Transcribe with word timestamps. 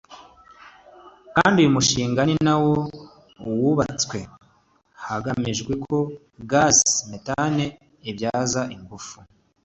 kandi 1.35 1.55
uyu 1.61 1.75
mushinga 1.77 2.21
ni 2.25 2.35
nawo 2.45 2.75
wubatswe 3.61 4.19
hagamijwe 5.05 5.73
ko 5.85 5.97
gaz 6.51 6.77
methane 7.09 7.65
ibyaza 8.09 8.61
ingufu 8.75 9.13
z’amashanyarazi 9.15 9.39